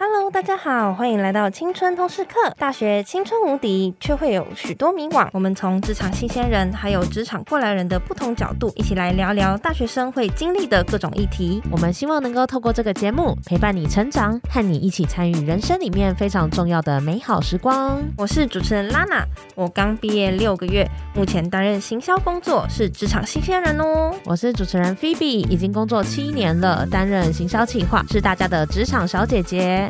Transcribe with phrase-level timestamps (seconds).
[0.00, 2.34] Hello，大家好，欢迎来到青春通识课。
[2.56, 5.28] 大学青春无敌，却会有许多迷惘。
[5.32, 11.60] 我们从职场新鲜人，还有职场过来人的不同角度，一起来聊聊大学生会经历的各种议题。
[11.68, 18.00] 我们希望能够透过这个节目，陪伴你成长，和你一起参与人生里面非常重要的美好时光。
[18.16, 19.26] 我是主持人拉娜，
[19.56, 24.14] 我刚毕业六个月，目前担任行销工作，是职场新鲜人哦。
[24.24, 29.88] 我是主持人 Phoebe，已经工作七年了，担任行销企划，是大家的职场小姐姐。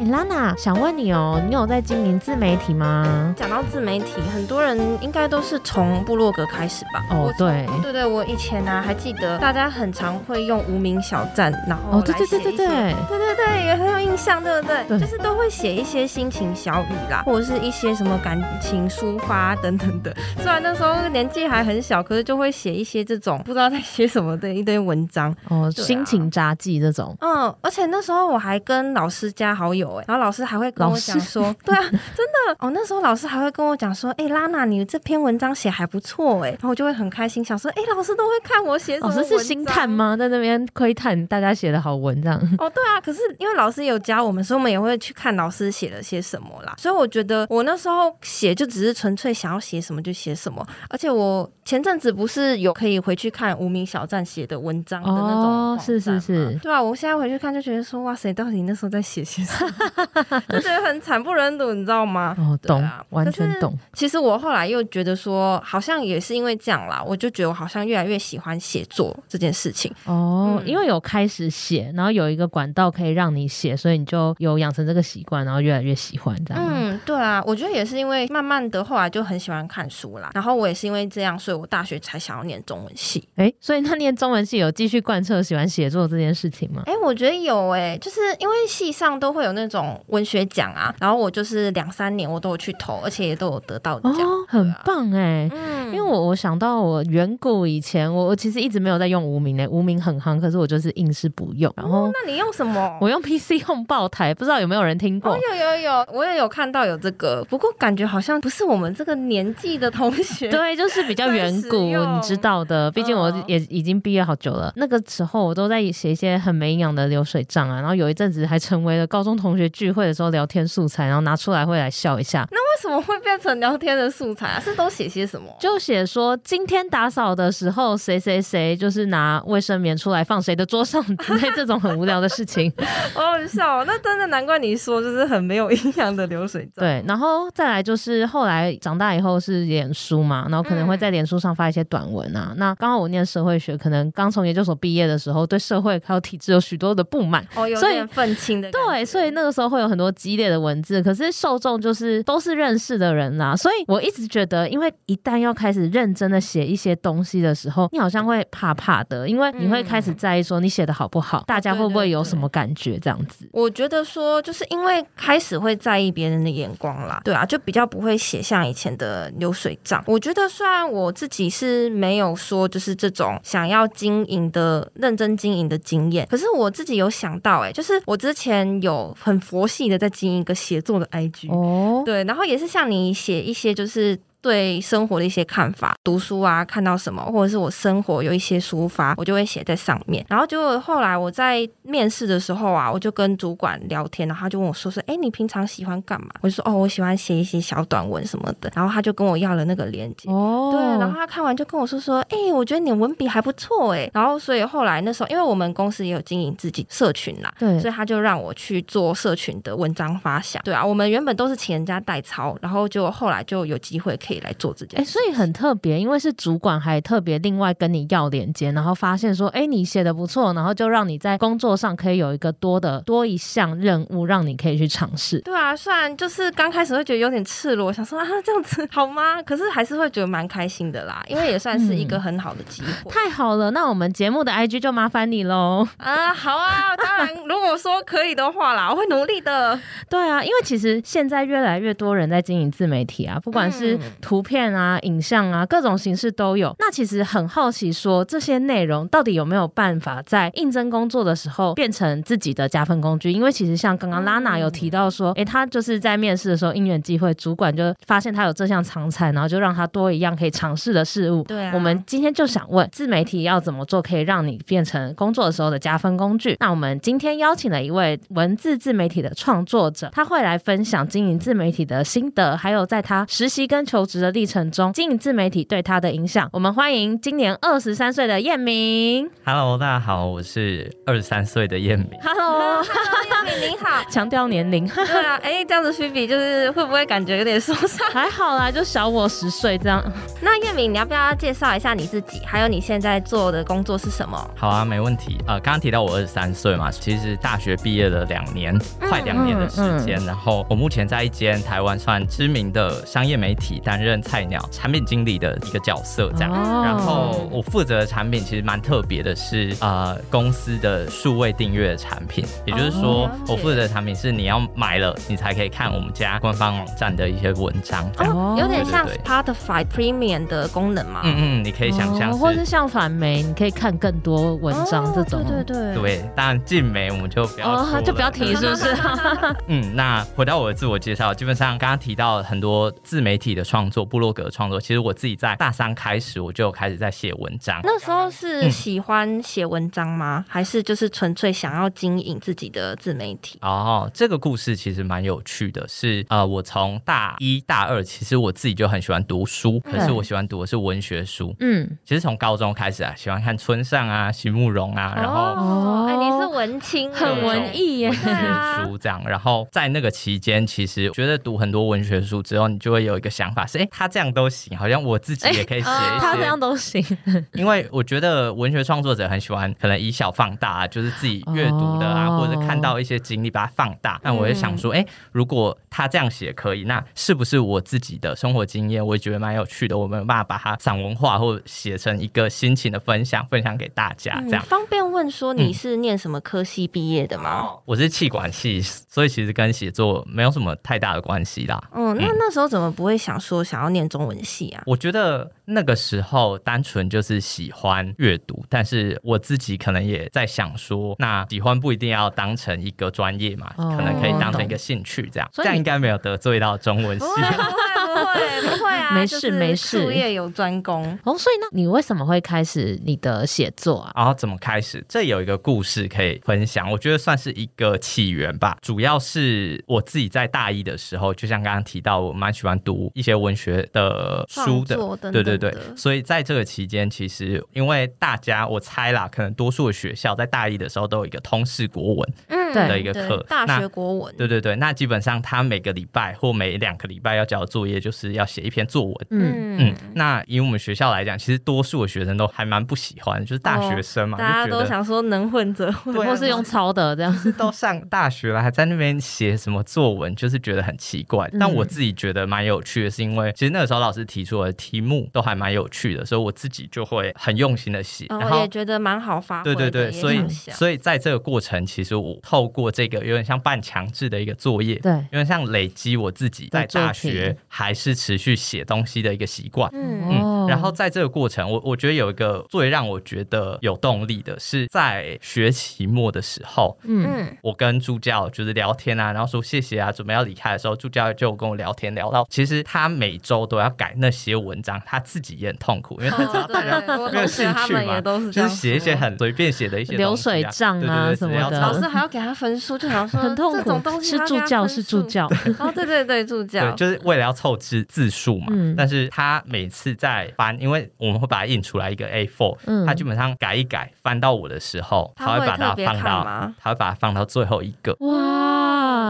[0.00, 3.34] 欸、拉娜，想问你哦，你有在经营自媒体吗？
[3.36, 7.04] 讲到自媒体，很多人应该都是从部落格开始吧？
[7.10, 12.66] 哦，对，对对，我以前呢、啊、还记得，大家很常会用无名小站，然后哦，对对对对对，
[13.10, 14.82] 对对对，也很有印象，对不对？
[14.88, 20.16] 对，就是都会写一些心情小语啦，或者是一些什么感情抒发等等的。
[20.38, 27.14] 虽然那时候年纪还很小，可是就会写一些这种不知道在写什么的一堆文章哦，啊、心情札记这种。
[27.20, 29.89] 嗯，而且那时候我还跟老师加好友。
[30.06, 32.70] 然后老师还会跟我讲说， 对啊，真的哦。
[32.72, 36.50] 那时候老师还会跟我讲说，哎，拉娜，你这篇文章写还不错哎。
[36.50, 40.16] 然后我就会很开心，想说，哎，老师都会看我写什么是星探吗？
[40.16, 42.36] 在那边窥探大家写的好文章。
[42.58, 43.00] 哦，对啊。
[43.00, 46.74] 可是因为老师有教我们，所以我们也会去看老师写了些什么啦。
[46.78, 50.66] 所以我觉得我那时候写就只是纯粹想要写什么就写什么。
[50.88, 56.80] 而且我前阵子不是有可以回去看无名小站写的文章的那种哦，是是是，对啊。
[56.82, 59.72] 我现在回去看就觉得说，哇塞，到底那时候在写些什么？
[60.48, 62.34] 就觉得很惨不忍睹，你知道吗？
[62.38, 63.76] 哦，懂，啊、完全懂。
[63.92, 69.92] 其实我后来又觉得说，好像也是因为这样啦，我就觉得我好像越来越喜欢写作这件事情。
[70.04, 76.64] 哦，嗯、因为有开始写，然后有一个管道可以让你写，所以你就有养成这个习惯，然后越来越喜欢这样。
[76.66, 80.30] 嗯，对啊，我觉得也是因为慢慢的后来就很喜欢看书啦。
[80.34, 83.26] 然后我也是因为这样，所以我大学才想要念中文系。
[83.36, 86.82] 哎，所以那念中文系有继续贯彻喜欢写作这件事情吗？
[86.86, 89.98] 哎，我觉得有哎、欸，就是因为系上都会有那种。
[90.08, 95.48] 文学奖啊，然后我就是两三年我都有去投，而且也都有得到奖，哦，很棒哎。
[95.52, 101.72] 嗯，因为我我想到我远古以前，我我其实一直没有在用无名诶，无名很夯，可是我就是硬是不用。
[101.76, 102.98] 然后，哦，那你用什么？
[103.00, 105.32] 我用 PC Home 爆台，不知道有没有人听过？
[105.32, 110.48] 哦，有有有，我也有看到有这个，不过感觉好像不是我们这个年纪的同学。
[110.50, 112.90] 对，就是比较远古，你知道的。
[112.90, 117.80] 毕竟我也已经毕业好久了，哦，那个时候我都在写一些很没营养的流水账啊。
[117.80, 122.46] 然后有一阵子还成为了高中同同学聚会的时候聊天素材，然后拿出来会来笑一下。
[122.70, 124.60] 为什么会变成聊天的素材啊？
[124.60, 125.48] 是都写些什么？
[125.58, 132.72] 就写说今天打扫的时候，谁谁谁就是拿卫生棉出来放谁的桌上之类这种很无聊的事情。
[133.12, 136.76] 好好笑，那真的难怪你说就是很没有营养的流水账。
[136.76, 142.50] 对，然后再来就是后来长大以后是脸书嘛，然后可能会在脸书上发一些短文啊。
[142.52, 148.70] 嗯、那刚好我念社会学，可能刚从研究所毕业的时候，对社会还有体制有许多的不满，哦，有点愤青的。
[148.70, 163.48] 对，所以那个时候会有很多激烈的文字，可是受众就是都是认识的人啦，所以我一直觉得，因为一旦要开始认真的写一些东西的时候，你好像会怕怕的，因为你会开始在意说你写的好不好，大家会不会有什么感觉这样子。
[163.52, 170.02] 我觉得说，就是因为开始会在意别人的眼光啦，对啊，就比较不会写像以前的流水账。
[170.06, 184.18] 我觉得虽然我自己是没有说就是这种想要经营的认真经营的经验，可是我自己有想到，哎，就是我之前有很佛系的在经营一个写作的 IG 哦，对，然后也是像你写一些就是。
[184.42, 190.24] 对生活的一些看法，读书啊，看到什么，或者是我生活有一些抒发，我就会写在上面。
[190.28, 196.28] 然后就后来我在面试的时候啊，我就跟主管聊天，然后他就问我说说，哎，你平常喜欢干嘛？
[196.40, 198.72] 我就说，哦，我喜欢写一些小短文什么的。
[198.74, 204.10] 然后他就跟我要了那个链接，哦，对，然后他看完就跟我说说，哎，我觉得你文笔还不错，哎。
[204.14, 210.62] 然后所以后来那时候，因为我们公司也有经营自己社群啦，对，所以他就让我去做社群的文章发想。
[210.62, 214.16] 对啊，我们原本都是请人家代抄，然后就后来就有机会。
[214.29, 225.40] 可以来做这件事，哎，所以很特别，因为是主管还特别另外跟你要连接，然后发现说，哎，你写的不错，然后就让你在工作上可以有一个多的多一项任务，让你可以去尝试。
[225.40, 229.42] 对啊，虽然就是刚开始会觉得有点赤裸，想说啊这样子 好吗？
[229.42, 232.88] 可是还是会觉得蛮开心的啦，因为也算是一个很好的机会。
[232.88, 235.86] 嗯、太好了，那我们节目的 IG 就麻烦你喽。
[235.96, 239.78] 啊，好啊，当然如果说可以的话啦，我会努力的。
[240.08, 246.74] 对啊，因为其实现在越来越多人在经营自媒体啊，不管是图片啊、影像啊，各种形式都有。
[246.78, 253.30] 那其实很好奇说，说这些内容到底有没有办法在应征工作的时候变成自己的加分工具？
[253.30, 261.44] 因为其实像刚刚拉娜有提到说，哎，他就是在面试的时候因缘际会，主管就发现他有这项长才，然后就让他多一样可以尝试的事物。
[261.44, 266.56] 对啊，我们今天就想问，自媒体要怎么做可以让你变成工作的时候的加分工具？
[266.58, 276.48] 那我们今天邀请了一位文字自媒体的创作者，他会来分享经营自媒体的心得，还有在他实习跟求职的历程中，经营自媒体对他的影响。
[276.52, 279.30] 我们欢迎今年二十三岁的燕明。
[279.44, 282.08] Hello，大家好，我是二十三岁的燕明。
[282.20, 284.84] Hello，彦铭您好， 强调年龄。
[284.88, 288.04] 对啊，哎，这样子区比就是会不会感觉有点受伤？
[288.10, 290.02] 还好啦，就小我十岁这样。
[290.40, 294.50] 那燕明，你要不要介绍一下你自己，还有你现在做的工作是什么？
[294.56, 295.38] 好啊，没问题。
[295.46, 300.18] 呃，刚刚提到我二十三岁嘛，其实大学毕业了两年，嗯、快两年的时间。
[300.18, 306.50] 嗯嗯、然后我目前在一间台湾算知名的商业媒体担任菜鸟产品经理的一个角色，这样。
[306.52, 321.20] 哦、然后我负责的产品其实蛮特别的是，是呃公司的数位订阅产品，也就是说，哦、我负责的产品是你要买了，你才可以看我们家官方网站的一些文章，哦，有点像 Spotify Premium 的功能嘛。
[321.24, 325.44] 嗯嗯，你可以想象，或是像反媒，你可以看更多文章这种。
[325.44, 325.94] 对对对。
[325.94, 328.96] 对，当然进媒我们就不要哦，就不要提，是不是？
[329.66, 337.80] 嗯，那回到我的自我介绍，基本上刚刚提到很多自媒体的创作、部落格创作，其实我自己在大三开始我就开始在写文章。
[337.82, 340.44] 那时候是喜欢写文章吗？
[340.46, 343.58] 嗯、还是就是纯粹想要经营自己的自媒体？
[343.62, 351.54] 哦，这个故事其实蛮有趣的是，是呃，我从大一大二，其实我自己就很喜欢读书，可是我喜欢读的是文学书。
[351.60, 359.22] 嗯，其实从高中开始啊，喜欢看村上啊、席慕蓉啊，然后哦，哎，你是文青，很文艺耶，文学书这样。
[359.26, 365.86] 然后在那个期间，其实觉得读很多文学书之后，你就会有一个想法是，哎，他这样都行，好像我自己也可以写
[366.18, 367.04] 他这样都行。
[367.54, 374.20] 因为我觉得文学创作者很喜欢，可能以小放大，啊就是自己阅读的啊，或者看到一些经历把它放大。
[374.22, 379.96] 那我也想说，哎，如果他这样写可以，那是不是我自己的生活经验，我也觉得蛮有趣的？
[379.96, 384.40] 我没有办法把它散文化，或者写成一个心情的分享，分享给大家。
[384.42, 387.68] 这样方便问说你是念什么科系毕业的吗？
[387.84, 391.82] 我是气管系，所以其实跟写作没有什么太大的关系啦。
[391.94, 394.82] 嗯，那那时候怎么不会想说想要念中文系啊？
[394.86, 405.48] 我觉得那个时候单纯就是喜欢阅读，但是我自己可能也在想说，那喜欢不一定要当成一个专业嘛，可能可以当成一个兴趣这样。
[405.52, 407.26] 这样应该没有得罪到中文系。
[408.24, 411.36] 不会不会啊， 没事没事，术业有专攻哦。
[411.36, 414.12] 所以呢，你为什么会开始你的写作啊？
[414.16, 415.04] 然后怎么开始？
[415.08, 418.76] 这有一个故事可以分享，我觉得算是一个起源吧。
[418.82, 425.74] 主要是我自己在大一的时候，就像刚刚提到，我蛮喜欢读一些文学的书的，等等的对对对。
[425.96, 434.34] 所以在这个期间，其实因为大家我猜啦，可能多数的学校在大一的时候都有一个通识国文嗯的一个课，大学国文。
[434.36, 438.00] 对对对，那基本上他每个礼拜或每两个礼拜要交的作业。
[438.00, 439.76] 就是要写一篇作文，嗯。
[439.80, 451.48] 嗯，那以我们学校来讲，其实多数的学生都还蛮不喜欢，就是大学生嘛，大家都想说能混则混，或是用抄的这样，都上大学了还在那边写什么作文，就是觉得很奇怪。
[451.58, 459.74] 但我自己觉得蛮有趣的，是因为其实那个时候老师提出的题目都还蛮有趣的，所以我自己就会很用心的写，然后也觉得蛮好发挥。
[459.74, 467.89] 对对对，所以所以在这个过程，其实我透过这个有点像半强制的一个作业，对，有点像累积我自己在大学还。
[467.90, 470.22] 还是持续写东西的一个习惯，嗯。
[470.30, 470.40] 嗯，
[470.70, 487.00] 然后在这个过程，我我觉得有一个最让我觉得有动力的是在学期末的时候，嗯，我跟助教就是聊天啊，然后说谢谢啊，准备要离开的时候，助教就跟我聊天聊到，其实他每周都要改那些文章，他自己也很痛苦，因为他知道大家
[487.32, 488.20] 没有兴趣嘛，
[488.52, 495.46] 就是写一些很随便写的一些流水账啊什么的，老师还要给他分数，就好像说很痛苦，这种东西是助教是助教，
[495.80, 497.76] 哦对对对助教，就是为了要凑。
[497.80, 506.44] 字字数嘛，嗯、但是他每次在翻，因为我们会把它印出来一个 A4，嗯、它基本上改一改，翻到我的时候，他会把它放到，
[506.78, 508.14] 他会把它放到最后一个。
[508.20, 508.79] 哇！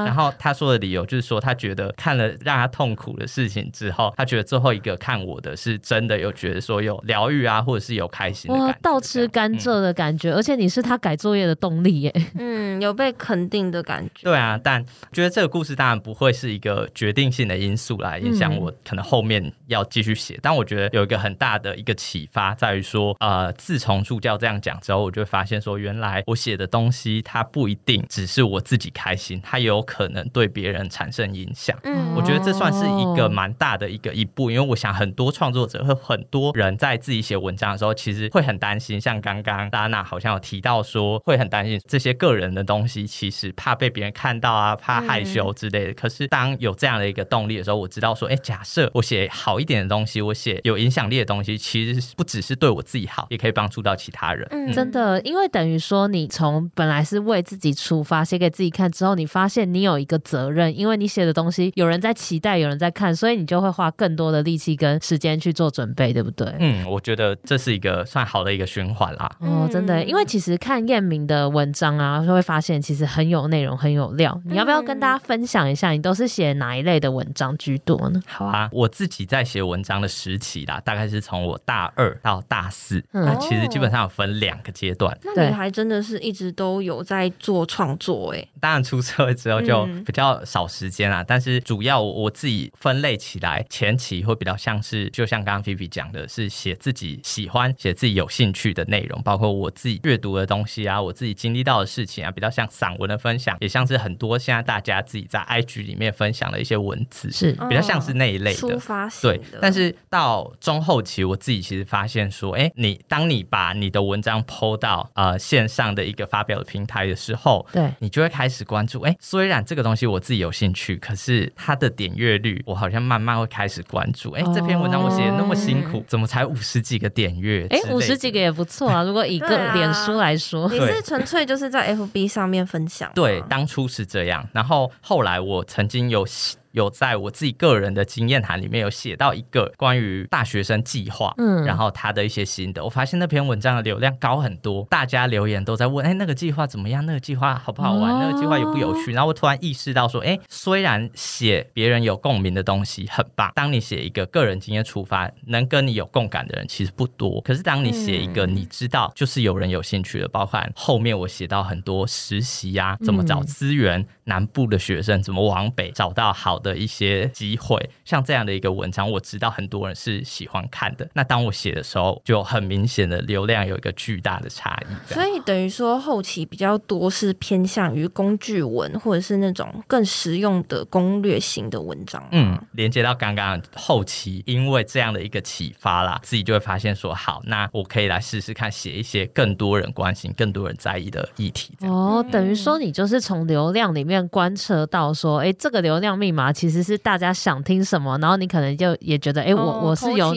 [0.05, 12.15] 然后他说的理由就是说，他觉得看了让他痛苦的事情之后，他觉得最后一个看我的是真的有觉得说有疗愈啊，或者是有开心的感觉，倒吃甘蔗的感觉，嗯、而且你是他改作业的动力耶。
[12.39, 14.25] 嗯，有被肯定的感觉。
[14.25, 18.55] 对啊，但觉得这个故事当然不会是一个决定性的因素来影响。
[18.57, 31.77] 我可能后面要继续写，但我觉得有一个很大的一个启发在于说，呃，自从助教这样讲之后，我就发现说，原来我写的东西它不一定只是我自己开心，它有可可能对别人产生影响。
[31.83, 45.91] 嗯，我觉得这算是一个蛮大的一个一步，因为我想很多创作者和很多人在自己写文章的时候，其实会很担心，像刚刚达娜好像有提到说，会很担心这些个人的东西，其实怕被别人看到啊，怕害羞之类的。
[45.91, 54.49] 嗯、可是当有这样的一个动力的时候，我知道说，哎，假设我写好一点的东西，我写有影响力的东西，其实不只是对我自己好，也可以帮助到其他人。
[54.51, 66.53] 嗯，真的，因为等于说你从本来是为自己出发，写给自己看之后，你发现你有一个责任，因为你写的东西有人在期待，有人在看，所以你就会花更多的力气跟时间去做准备，对不对？
[66.59, 69.31] 嗯，我觉得这是一个算好的一个循环啦。
[69.41, 74.41] 哦，真的，因为其实看燕明的文章啊，就会发现其实很有内容，很有料。
[74.45, 78.21] 你要不要跟大家分享一下，你都是写哪一类的文章居多呢？
[78.27, 85.17] 好啊，我自己在写文章的时期啦，大概是从我大二到大四，嗯、那其实基本上有分两个阶段。
[85.23, 88.47] 那你还真的是一直都有在做创作哎？
[88.61, 89.70] 当然出社会之后就
[90.05, 108.59] 比较少时间啦，嗯、但是主要我自己分类起来，前期会比较像是，就像刚刚菲菲讲的，是写自己喜欢、写自己有兴趣的内容，包括我自己阅读的东西啊，我自己经历到的事情啊，比较像散文的分享，也像是很多现在大家自己在 IG 里面分享的一些文字，是比较像是那一类的。
[108.59, 109.13] 出发的。
[109.23, 127.67] 对，但是到中后期，我自己其实发现说，哎，你当你把你的文章 PO 到呃线上的一个发表的平台的时候，对，你就会开始关注，哎，虽然这个东西我自己有兴趣，可是它的点阅率，我好像慢慢会开始关注，哎，这篇文章我写的那么辛苦，怎么才五十几个点阅？
[127.71, 136.27] 哎，五十几个也不错啊，如果以个脸书来说，你是纯粹就是在 FB 上面分享，对，当初是这样，然后后来我曾经有。
[136.73, 147.05] 有在我自己个人的经验谈里面有写到一个关于大学生计划，嗯，然后他的一些心得，我发现那篇文章的流量高很多，大家留言都在问，哎，那个计划怎么样？
[147.07, 148.13] 那个计划好不好玩？
[148.13, 149.13] 哦、那个计划有不有趣？
[149.13, 157.41] 然后我突然意识到说，哎，虽然写别人有共鸣的东西很棒，当你写一个个人经验出发，能跟你有共感的人其实不多。
[157.41, 171.09] 可是当你写一个你知道就是有人有兴趣的，包含后面我写到很多实习呀、啊，怎么找资源，嗯、南部的学生怎么往北找到好的一些机会，像这样的一个文章，我知道很多人是喜欢看的。
[171.15, 175.13] 那当我写的时候，就很明显的流量有一个巨大的差异。
[175.13, 182.25] 所以等于说后期比较多是偏向于工具文，或者是那种更实用的攻略型的文章。
[182.31, 191.75] 嗯，连接到刚刚后期，因为这样的一个启发啦，自己就会发现说，好，那我可以来试试看写一些更多人关心、更多人在意的议题。
[191.81, 200.35] 哦，等于说你就是从流量里面观测到说，哎，这个流量密码其实是大家想听什么，然后你可能就也觉得，哎，我我是有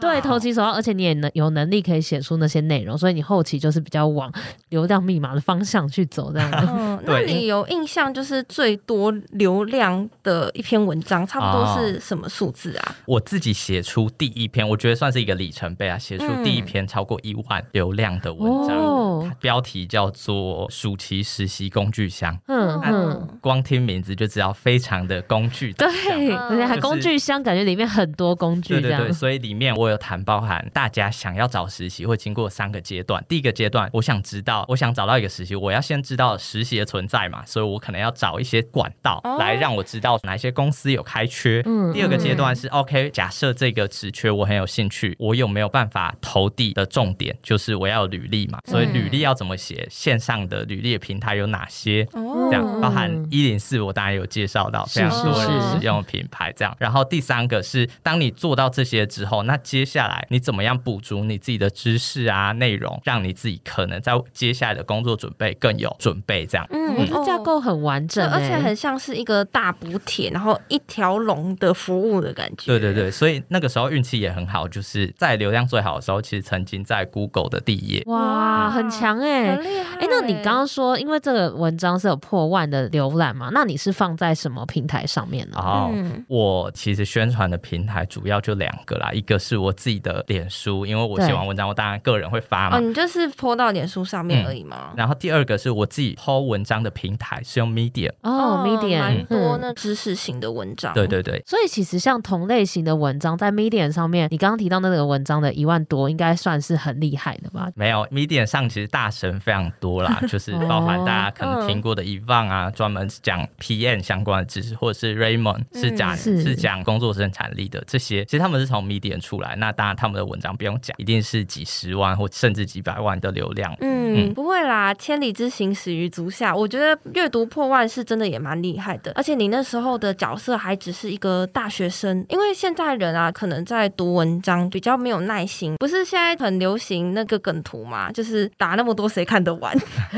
[0.00, 4.32] 对，投其所好，而且你也能有能力可以写出那些内容，所以你后期就是比较往
[4.68, 6.68] 流量密码的方向去走，这样子。
[6.70, 12.94] 嗯，那你有印象就是最多流量的一篇文章，差不多是什么数字啊？
[13.06, 22.34] 我自己写出第一篇，我觉得算是一个里程碑啊，写出第一篇超过一万流量的文章，嗯、标题叫做《暑期实习工具箱》。
[22.46, 25.86] 嗯嗯，光听名字就知道非常的工具的。
[25.86, 28.74] 对，而且还工具箱，感觉里面很多工具。
[28.74, 33.24] 对对对，所以里面我有谈包含大家想要找实习会经过三个阶段。
[33.28, 41.62] 第一个阶段，我想知道，我想找到一个实习，我要先知道实习的存在嘛，所以我可能要找一些管道来让我知道哪些公司有开缺。
[41.64, 41.92] 嗯。
[41.92, 49.86] 第二个阶段是 OK，假设这个职缺我很有兴趣，我有没有办法投递的重点就是我要有履历嘛，所以履历要怎么写？
[49.90, 52.06] 线上的履历的平台有哪些？
[52.12, 56.02] 这样包含一零四，我当然有介绍到非常多人使用。
[56.02, 66.66] 品牌这样，然后第三个是，当你做到这些之后，那接下来你怎么样补足你自己的知识啊、内容，让你自己可能在接下来的工作准备更有准备这样。
[66.70, 72.66] 嗯，它架构很完整，而且很像是一个大补帖，然后一条龙的服务的感觉。
[72.66, 78.02] 对对对，所以那个时候运气也很好，就是在流量最好的时候，其实曾经在 Google 的第一页。
[78.06, 79.98] 哇，很强哎，很厉害。
[80.00, 83.48] 哎，那你刚刚说，因为这个文章是有破万的浏览嘛？
[83.52, 85.56] 那你是放在什么平台上面呢？
[85.58, 85.90] 哦。
[85.92, 92.76] 嗯，我其实宣传的平台主要就两个啦，一个是我自己的脸书，因为我写完文章，我当然个人会发嘛。
[92.76, 94.92] 哦，你就是 po 到脸书上面而已吗？
[94.96, 100.92] 然后第二个是我自己 po 文章的平台是用 Medium 哦，Medium 蛮多那知识型的文章。
[100.92, 101.42] 对对对。
[101.46, 107.68] 所以其实像同类型的文章在 Medium 上面，你刚刚提到那个文章的一万多，应该算是很厉害的吧？
[107.74, 119.54] 没有，Medium 上其实大神非常多啦， 就是包含大家可能听过的 Evan 啊，专门讲 PM 相关的知识，或者是 Raymond 是讲是讲工作生产力的这些，其实他们是从 Medium 出来。
[119.54, 123.72] 那当然他们的文章不用讲，一定是几十万或甚至几百万的流量。
[123.80, 126.56] 嗯，不会啦，千里之行始于足下。
[126.56, 139.76] 我我觉得阅读破万是真的也蛮厉害的，而且你那时候的角色还只是一个大学生，因为现在人啊，可能在读文章比较没有耐心，不是现在很流行那个梗图嘛，就是打那么多谁看得完？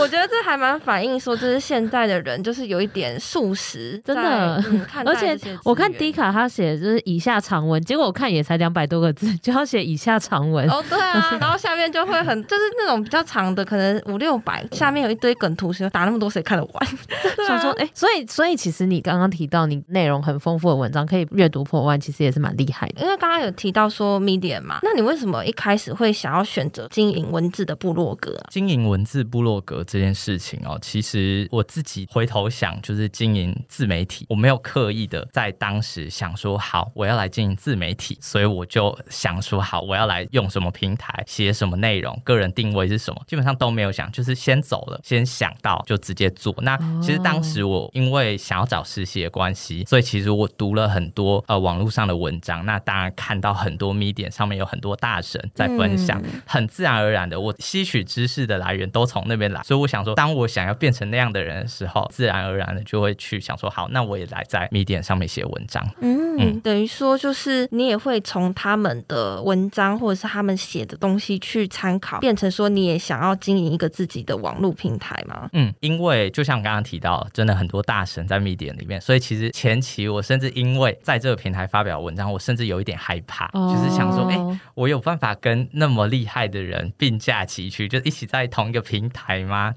[0.00, 4.62] 我觉得这还蛮反映说，就是现在的人就是有一点素食，真的。
[4.66, 10.68] 嗯、而且我看迪卡他写就是以下长文，结果我看也才两百多个字，就要写以下长文。
[10.68, 16.86] 哦，对啊， 然后下面就会很就是那种比较长的，可能五六百，下面有一堆梗图，说打那么多谁看得完？
[17.46, 23.02] 想说，哎、欸，所以所以其实你刚刚提到你内容很丰富的文章可以阅读破万，其实也是蛮厉害的。
[23.02, 28.36] 因为刚刚有提到说 Medium 嘛，那你为什么一开始会想要选择经营文字的部落格？
[28.50, 46.54] 经营文字部落格这件事情哦，其实我自己回头想，就是经营自媒体，我没有刻意的在当时想说好我要来经营自媒体，所以我就想说好我要来用什么平台写什么内容，个人定位是什么，基本上都没有想，就是先走了，先想到就直接做。
[46.62, 65.86] 那其实当时我因为想要找实习的关系，所以其实我读了很多呃网络上的文章，那当然看到很多 Medium 上面有很多大神在分享，嗯、很自然而然的我吸取知识的来源都从那边来，所以我想说，当我想要变成那样的人的时候，自然而然的就会去想说，好，那我也来在 Medium 上面写文章。
[66.00, 75.48] 嗯，嗯等于说就是你也会从他们的文章或者是他们写的东西去参考，变成说你也想要经营一个自己的网络平台吗？
[75.52, 89.74] 嗯，因为就像刚刚提到，真的很多大神在 Medium 里面，所以其实前期我甚至因为在这个平台发表文章，我甚至有一点害怕，哦、就是想说，哎、欸，我有办法跟那么厉害的人并驾齐驱，就一起在同一个平台吗？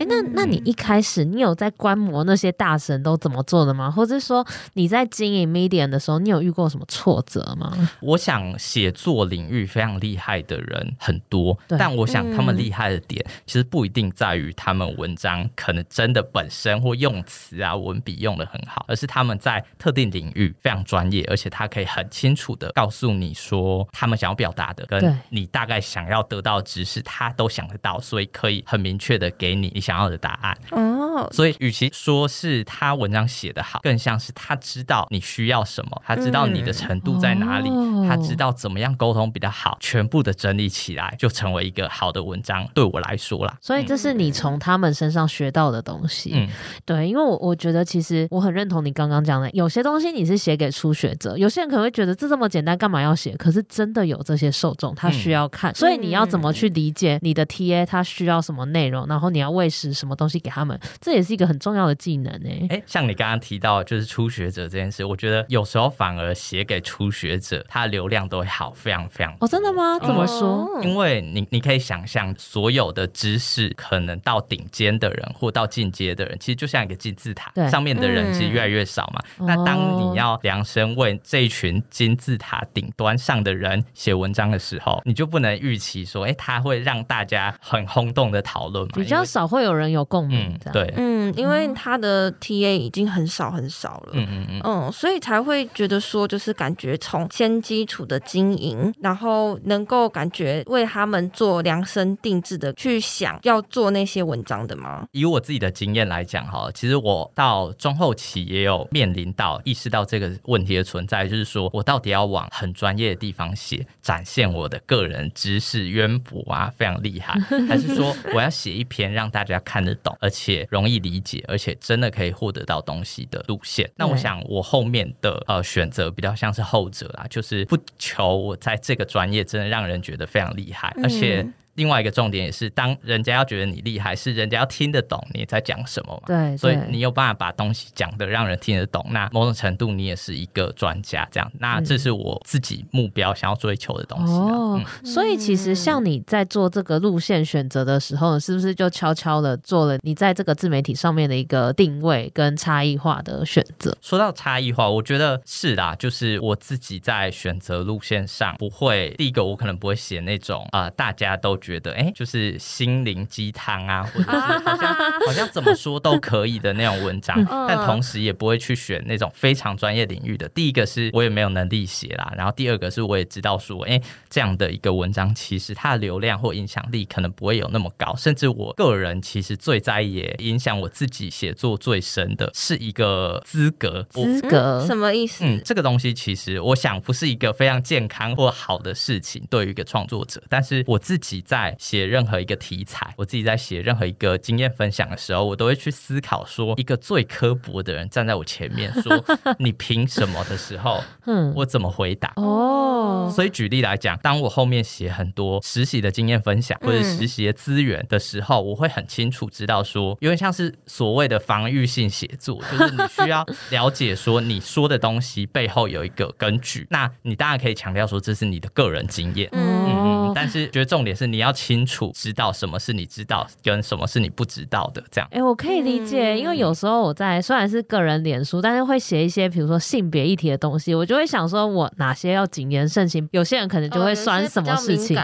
[0.00, 3.90] 哎，那那你一开始你有在观摩那些大神都怎么做的吗？
[3.90, 7.76] 或者说你在经营 Medium 的时候，你有遇过什么挫折吗？
[8.00, 30.58] 我想写作领域非常厉害的人很多，但我想他们厉害的点其实不一定在于他们文章可能真的本身或用词啊文笔用的很好，而是他们在特定领域非常专业，而且他可以很清楚的告诉你说他们想要表达的，跟你大概想要得到的知识，他都想得到，所以可以很明确的给你想要的答案。
[30.70, 42.66] 哦，所以与其说是他文章写得好，更像是他知道你需要什么，他知道你的程度在哪里，嗯、他知道怎么样沟通比较好，全部的整理起来就成为一个好的文章。
[42.74, 46.32] 对我来说啦，所以这是你从他们身上学到的东西。
[46.34, 46.48] 嗯，
[46.84, 53.36] 对，因为我我觉得其实我很认同你刚刚讲的，有些东西你是写给初学者，有些人可能会觉得这这么简单，干嘛要写？
[53.36, 60.16] 可是真的有这些受众，他需要看，嗯、所以你要怎么去理解你的 TA 他需要什么内容，然后你要喂食什么。
[60.20, 62.50] 东西给他们，这也是一个很重要的技能呢。
[62.68, 69.34] 哎，像你刚刚提到，就是初学者这件事，我觉得有时候反而写给初学者，他的流量都会好非常非常。
[69.40, 69.98] 哦，真的吗？
[70.00, 70.68] 怎么说？
[70.82, 79.22] 因为你你可以想象，所有的知识可能到顶尖的人或到进阶的人，其实就像一个金字塔，上面的人其实越来越少嘛。
[79.38, 88.92] 嗯、那当你要量身为这一群金字塔顶端上的人写文章的时候，你就不能预期说，哎，他会让大家很轰动的讨论嘛？
[88.96, 90.00] 比较少会有人有。
[90.10, 105.06] 共鸣、嗯，对，嗯，因为他的 TA 已经很少很少了，嗯嗯嗯，嗯，所以才会觉得说，就是感觉从先基础的经营，然后能够感觉为他们做量身定制的去想要做那些文章的吗？
[105.12, 117.38] 以我自己的经验来讲，哈，其实我到中后期也有面临到意识到这个问题的存在，就是说我到底要往很专业的地方写，展现我的个人知识渊博啊，非常厉害，
[117.68, 123.90] 还是说我要写一篇让大家看得懂，而且容易理解，而且真的可以获得到东西的路线。
[123.96, 131.46] 那我想，我后面的呃选择比较像是后者啦，就是不求我在这个专业真的让人觉得非常厉害，而且。
[131.80, 136.22] 另外一个重点也是，当人家要觉得你厉害，是人家要听得懂你在讲什么嘛？
[136.26, 141.26] 对，所以你有办法把东西讲的让人听得懂，那某种程度你也是一个专家。
[141.32, 144.32] 这样，那这是我自己目标想要追求的东西。
[144.34, 153.96] 哦，嗯、所以其实像你在做这个路线选择的时候，是不是就悄悄的做了你在这个自媒体上面的一个定位跟差异化的选择？
[154.02, 161.60] 说到差异化，我觉得是啦，就是我自己在选择路线上，不会第一个我可能不会写那种啊、呃，大家都。
[161.60, 164.94] 觉得哎、欸，就是心灵鸡汤啊， 或者是好像
[165.26, 167.36] 好像怎么说都可以的那种文章，
[167.68, 170.48] 但同时也不会去选那种非常专业领域的。
[170.48, 184.04] 第一个是我也没有能力写啦，然后第二个是我也知道说，哎、欸，这样的一个文章其实它的流量或影响力可能不会有那么高，甚至我个人其实最在意也影响我自己写作最深的是一个资格。
[184.10, 185.44] 资格、嗯、什么意思？
[185.44, 191.59] 嗯，这个东西其实我想不是一个非常健康或好的事情，对于一个创作者，但是我自己在。
[191.60, 199.22] 在写任何一个题材，我自己在写任何一个经验分享的时候，我都会去思考说，一个最刻薄的人站在我前面说
[199.58, 202.32] “你凭什么”的时候， 嗯，我怎么回答？
[202.36, 219.80] 哦，所以举例来讲，当我后面写很多实习的经验分享或者实习的资源的时候，我会很清楚知道说，有点像是所谓的防御性写作，就是你需要了解说你说的东西背后有一个根据，那你当然可以强调说这是你的个人经验，嗯。
[219.92, 225.28] 嗯，但是觉得重点是你要清楚知道什么是你知道跟什么是你不知道的，这样。
[225.32, 235.16] 哎，我可以理解，因为有时候我在虽然是个人脸书，但是会写一些比如说性别议题的东西，我就会想说我哪些要谨言慎行，有些人可能就会酸什么事情，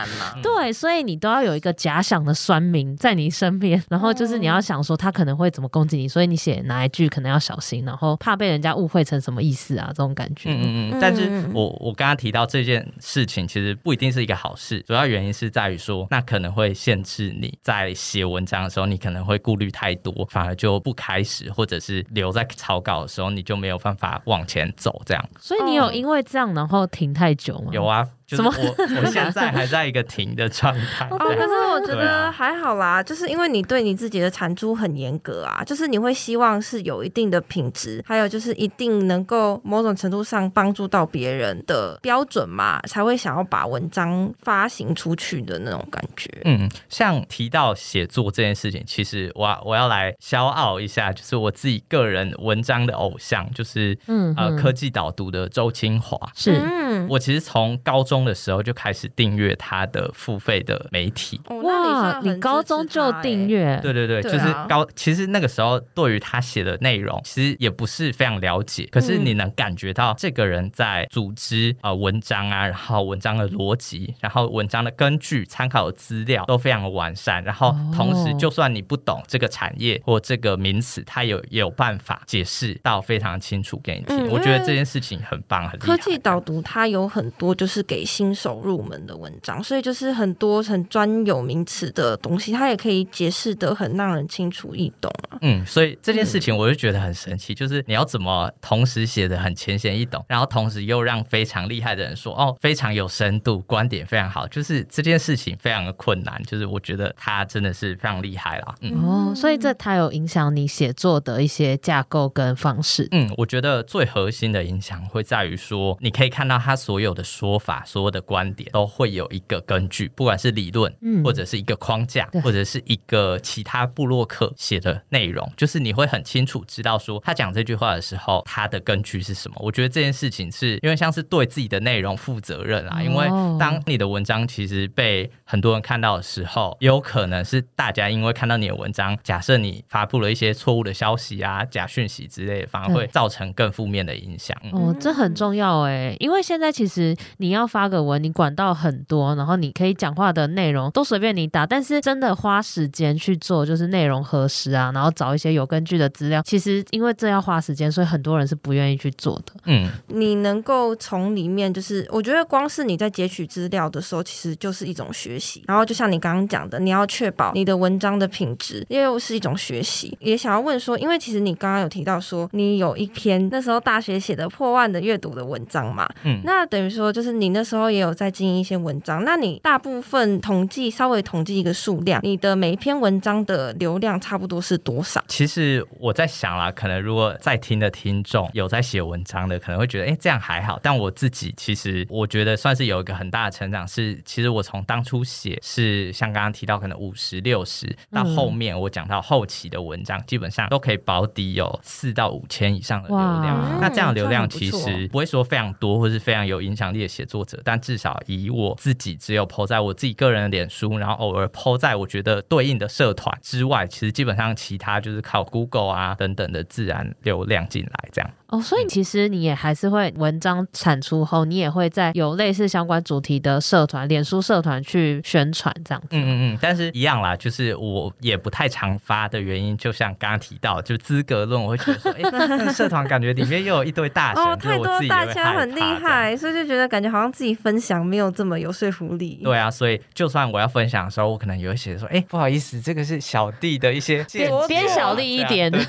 [0.42, 10.50] 对，所以你都要有一个假想的酸民在你身边，然后就是你要想说他可能会怎么攻击你，所以你写哪一句可能要小心，然后怕被人家误会成什么意思啊，这种感觉。
[10.50, 25.28] 嗯嗯，但是我我刚刚提到这件事情，其实不一定是一个好事，主要原因是在于说，那可能会限制你在写文章的时候，你可能会顾虑太多，反而就不开始，或者是留在草稿的时候，你就没有办法往前走，这样。
[25.38, 27.70] 所以你有因为这样然后停太久吗？
[27.72, 28.08] 有啊。
[28.26, 31.06] 就是我，我 现在还在一个停的状态。
[31.10, 46.28] 哦，可是我觉得还好啦，就是因为你对你自己的产出很严格啊，就是你会希望是有一定的品质，还有就是一定能够某种程度上帮助到别人的标准嘛，才会想要把文章发行出去的那种感觉。
[46.44, 58.15] 嗯，像提到写作这件事情，其实我我要来骄傲一下，就是我自己个人文章的偶像，就是嗯呃科技导读的周清华，是，嗯，我其实从高中。
[58.24, 61.40] 的时候就开始订阅他的付费的媒体。
[61.62, 63.78] 哇，你高中就订阅？
[63.82, 64.86] 对对对，就是高。
[64.94, 68.88] 其实那个时候对于他写的内容，其实也不是非常了解。
[68.90, 77.44] 可是你能感觉到这个人在组织呃文章啊，然后文章的逻辑，然后文章的根据、参考的资料都非常的完善。
[77.44, 84.26] 然后同时，就算你不懂这个产业或这个名词，他有也有办法解释到非常清楚给你听。
[84.26, 85.86] 嗯、我觉得这件事情很棒，很厉害。
[85.86, 88.05] 科技导读它有很多就是给。
[88.06, 95.38] 新手入门的文章，所以就是很多很专有名词的东西，它也可以解释得很让人清楚易懂啊。
[95.42, 106.40] 嗯，所以这件事情我就觉得很神奇，嗯、就是你要怎么同时写的很浅显易懂，然后同时又让非常厉害的人说哦，非常有深度，观点非常好，就是这件事情非常的困难。
[106.44, 108.74] 就是我觉得他真的是非常厉害啦。
[108.80, 113.08] 嗯哦，所以这他有影响你写作的一些架构跟方式。
[113.10, 117.82] 嗯，我觉得最核心的影响会在于说，你可以看到他所有的说法。
[117.96, 129.56] 所有的观点都会有一个根据，不管是理论，嗯或者是一个框架，嗯、或者是一个其他部落客写的内容，就是你会很清楚知道说他讲这句话的时候，他的根据是什么。
[129.60, 133.26] 我觉得这件事情是因为像是对自己的内容负责任啊，因为
[133.58, 144.54] 当你的文章其实被很多人看到的时候，有可能是大家因为看到你的文章，假设你发布了一些错误的消息啊、假讯息之类的，反而会造成更负面的影响。
[144.72, 147.85] 哦，这很重要哎，因为现在其实你要发。
[147.86, 156.42] 发个文，你管道很多，然后你可以讲话的内容都随便你打，但是真的花时间去做，就是内容核实啊，然后找一些有根据的资料。
[156.42, 159.52] 其实因为这要花时间，所以很多人是不愿意去做的。
[159.66, 165.62] 嗯，你能够从里面，就是我觉得光是你在截取资料的时候，其实就是一种学习。
[165.68, 170.18] 然后就像你刚刚讲的，你要确保你的文章的品质，又是一种学习。
[170.20, 177.75] 也想要问说，因为其实你刚刚有提到说，你有一篇那时候大学写的破万的阅读的文章嘛，嗯，那等于说就是你那时候。
[177.76, 185.22] 时候也有在经营一些文章，那你大部分统计稍微统计一个数量，你的每一篇文章的流量差不多是多少？
[185.28, 190.80] 其实我在想啦，可能如果在听的听众有在写文章的，可能会觉得，哎，这样还好。
[190.82, 203.78] 但我自己其实我觉得算是有一个很大的成长，是其实我从当初写是像刚刚提到可能五十六十，到后面我讲到后期的文章，基本上都可以保底有四到五千以上的流量。
[203.80, 207.60] 那这样的流量其实不会说非常多，或是非常有影响力的写作者。
[207.66, 218.30] 但至少以我自己只有 po 在我自己个人的脸书，然后偶尔 po 在我觉得对应的社团之外，其实基本上其他就是靠 Google 啊等等的自然流量进来这样。
[218.46, 226.10] 哦，所以其实你也还是会文章产出后，你也会在有类似相关主题的社团、脸书社团去宣传这样子。
[226.12, 237.45] 嗯嗯嗯，但是一样啦，就是我也不太常发的原因，就像刚刚提到，就资格论，我会觉得说，哎、欸，社团感觉里面又有一堆大神，哦，太多大家很厉害，所以就觉得感觉好像自己。
[237.46, 239.40] 己分享没有这么有说服力。
[239.42, 245.72] 对啊，所以就算我要分享的时候，我可能也会写说，哎，不好意思，这个是小弟的一些 见解，变小弟一点。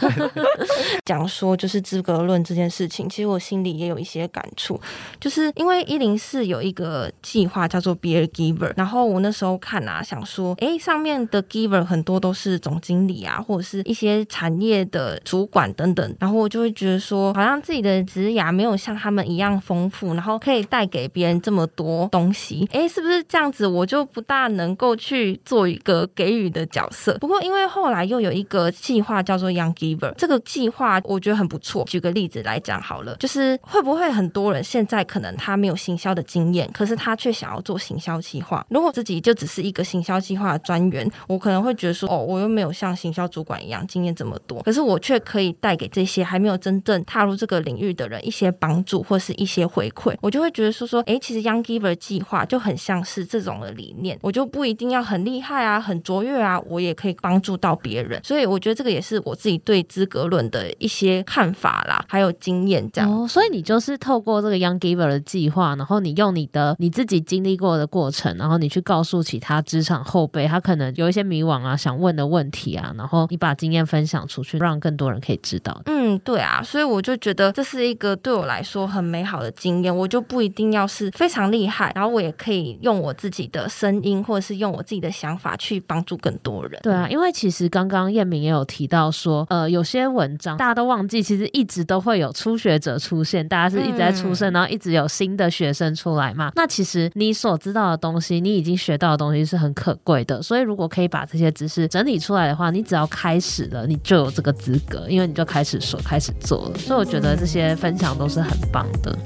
[1.06, 4.80] 讲说就是资格论这件事情，其实我心里也有一些感触，
[5.20, 23.66] 就是因为一零四有一个计划叫做 Be a Giver，然后我那时候看啊，想说，哎，上面的 Giver 很多都是总经理啊，或者是一些产业的主管等等，然后我就会觉得说，好像自己的职涯没有像他们一样丰富，然后可以带给别人这么多东西，哎，是不是这样子？
[23.66, 27.18] 我就不大能够去做一个给予的角色。
[27.20, 31.86] 不过因为后来又有一个计划叫做 Young Giver，这个计划我觉得很不错。
[31.86, 38.68] 举个例子来讲好了，就是会不会很多人现在可能他没有行销的经验，可是他却想要做行销计划。
[38.70, 50.14] 如果自己就只是一个行销计划的专员，我可能会觉得说，哦，我又没有像行销主管一样经验这么多，可是我却可以带给这些还没有真正踏入这个领域的人一些帮助或是一些回馈。
[50.20, 58.22] 我就会觉得说说，哎，其实 Young Giver 计划就很像是这种的理念，我就不一定要很厉害啊，很卓越啊，我也可以帮助到别人。
[58.24, 63.12] 所以我觉得这个也是我自己对资格论的一些看法啦，还有经验这样。
[63.12, 75.82] 哦，所以你就是透过这个 Young Giver 的计划，然后你用你的你自己经历过的过程，然后你去告诉其他职场后辈，他可能有一些迷惘啊，想问的问题啊，然后你把经验分享出去，让更多人可以知道。
[75.86, 79.96] 嗯，对啊，所以我就觉得这是一个对我来说很美好的经验。
[79.96, 86.80] 我就不一定要是非常厉害，然后我也可以用我自己的声音，或者是用我自己的想法去帮助更多人。
[86.84, 96.52] 对啊，因为其实刚刚彦明也有提到说，呃，有些文章大家都忘记，其实一直都会有初学者出现，大家是一直在出生，嗯、然后一直有新的学生出来嘛。
[96.56, 100.42] 那其实你所知道的东西，你已经学到的东西是很可贵的。
[100.42, 106.78] 所以如果可以把这些知识整理出来的话，你只要开始了，你就有这个资格，因为你就开始说，开始做了。
[106.78, 109.18] 所以我觉得这些分享都是很棒的。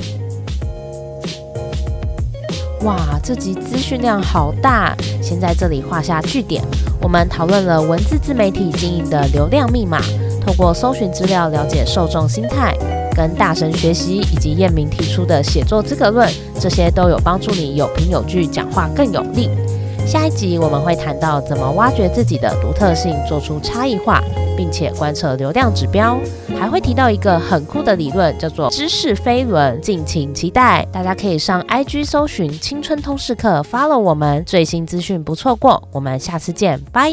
[2.84, 6.64] 哇，这集资讯量好大，先在这里画下句点。
[7.00, 10.02] 我们讨论了文字自媒体经营的流量密码，
[10.44, 12.76] 透过搜寻资料了解受众心态，
[13.16, 16.28] 跟大神学习，以及彦明提出的写作资格论，
[16.60, 19.48] 这些都有帮助你有凭有据，讲话更有力。
[20.12, 24.22] 下一集我们会谈到怎么挖掘自己的独特性，做出差异化，
[24.58, 26.20] 并且观测流量指标，
[26.60, 30.86] 还会提到一个很酷的理论，叫做知识飞轮，敬请期待。
[30.92, 35.82] 大家可以上 IG 搜寻青春通识课，follow 我们最新资讯不错过。
[35.94, 37.10] 我们下次见，拜。